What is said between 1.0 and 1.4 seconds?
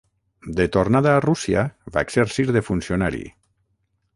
a